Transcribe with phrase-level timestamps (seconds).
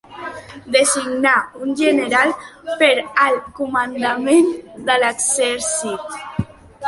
[0.75, 1.33] Designar
[1.65, 2.31] un general
[2.79, 2.89] per
[3.25, 4.49] al comandament
[4.87, 6.19] de l'exèrcit.